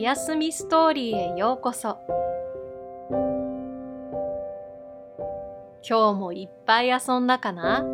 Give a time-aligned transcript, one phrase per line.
[0.00, 1.98] やすみストーリーへようこそ。
[5.86, 7.84] 今日もいっぱい遊んだかな？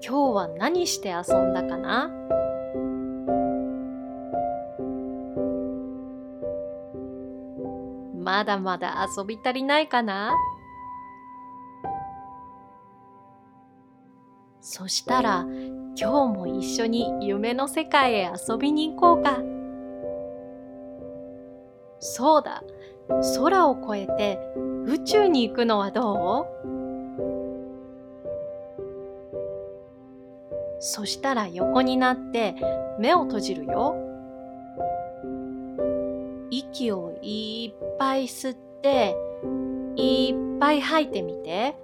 [0.00, 2.10] 今日は何して遊んだかな？
[8.14, 10.32] まだまだ遊び足りないかな？
[14.78, 15.44] そしたら
[15.96, 19.42] 今日も一緒に夢の世界へ遊びに行こうか。
[21.98, 22.62] そうだ、
[23.42, 24.38] 空を越えて
[24.86, 26.46] 宇宙に行くのはどう？
[30.78, 32.54] そしたら横になって
[33.00, 33.96] 目を閉じるよ。
[36.50, 39.16] 息をいっぱい吸って
[39.96, 41.74] いっぱい吐いてみて。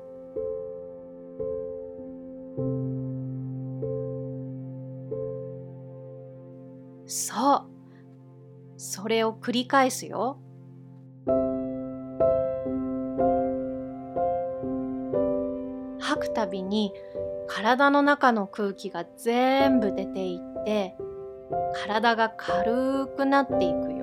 [7.15, 7.63] そう。
[8.77, 10.41] それを繰り返すよ。
[16.01, 16.93] 吐くたびに
[17.47, 20.97] 体の中の空気が全部出ていって
[21.87, 23.94] 体が軽くなっていくよ。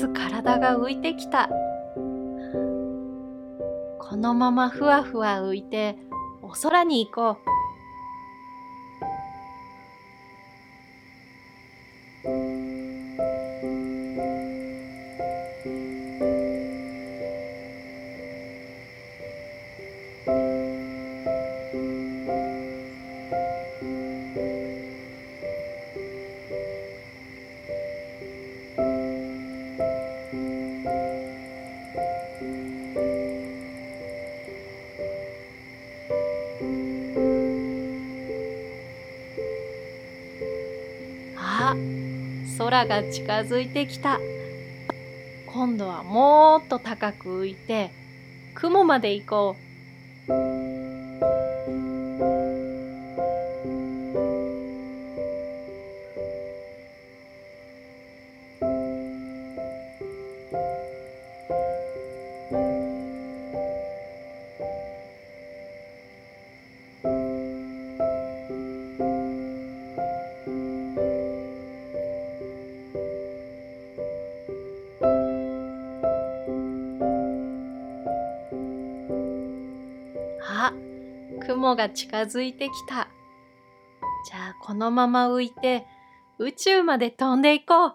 [0.00, 1.50] つ体が浮いてきた。
[3.98, 5.98] このままふわふわ浮いて
[6.42, 7.38] お空に行こ
[12.24, 12.79] う。
[42.70, 44.20] 空が近づいてきた。
[45.44, 47.90] 今度はもっと高く浮いて
[48.54, 49.69] 雲まで行こう。
[81.70, 83.08] 雲が近づいてきた。
[84.28, 85.86] じゃあこのまま浮いて
[86.38, 87.94] 宇宙まで飛んでいこう。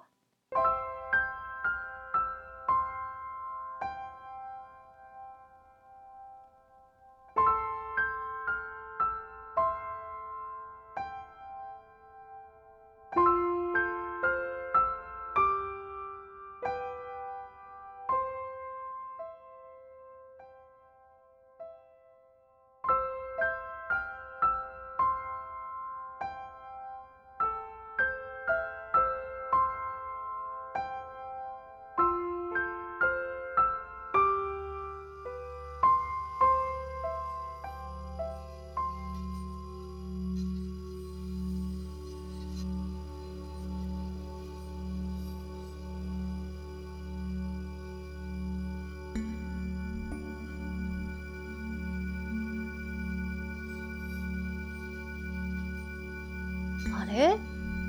[57.17, 57.37] え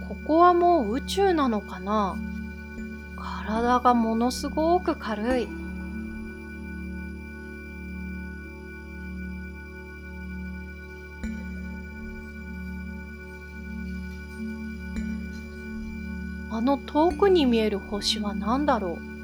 [0.09, 2.16] ここはもう宇宙なのかな？
[3.16, 5.48] 体がものすごく軽い。
[16.48, 19.16] あの遠くに見える星は何だろう？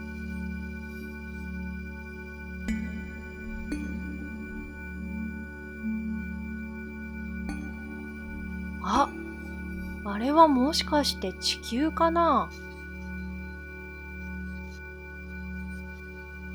[10.43, 12.51] はもしかして地球かな？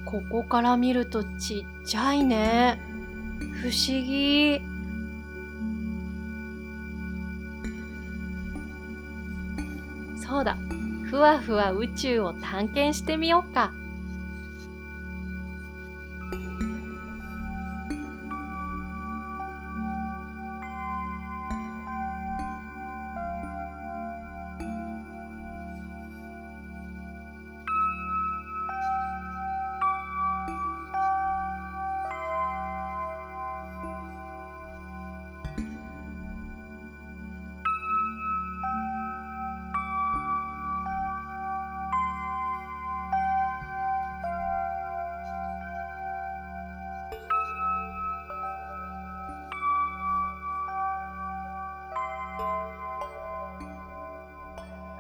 [0.06, 2.82] ここから見るとちっちゃいね。
[3.62, 4.62] 不思議。
[10.22, 10.58] そうだ。
[11.10, 13.72] ふわふわ宇宙を探検してみようか。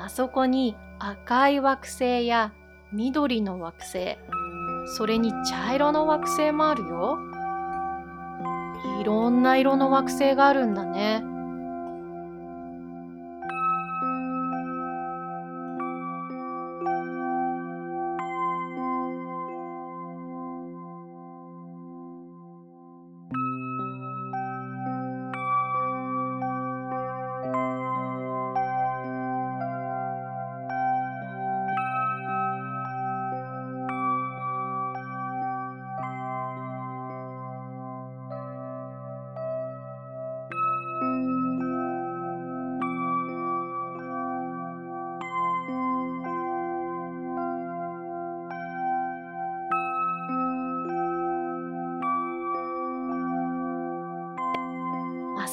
[0.07, 2.54] あそこに赤い惑星や
[2.94, 4.18] 緑の惑星、
[4.95, 7.19] それに茶色の惑星もあるよ。
[9.01, 11.25] いろんな色の惑星があるんだね。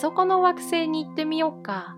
[0.05, 1.97] そこの惑星に行ってみようか。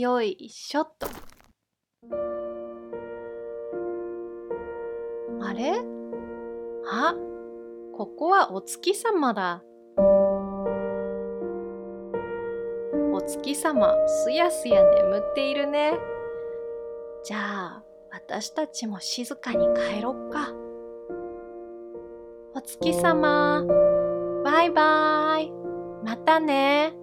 [0.00, 1.08] よいしょっと。
[5.40, 5.72] あれ？
[6.88, 7.16] あ、
[7.92, 9.64] ここはお月様だ。
[13.12, 15.98] お月様、すやすや眠っているね。
[17.24, 20.52] じゃあ、私たちも静かに帰ろっか。
[22.54, 23.66] お月様、
[24.44, 25.50] バイバイ。
[26.04, 26.96] またね。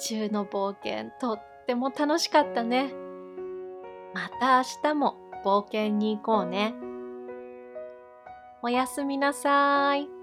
[0.00, 2.92] 宙の冒険とっても楽しかったね。
[4.14, 6.74] また明日も冒険に行こうね。
[8.62, 10.19] おやすみなさい。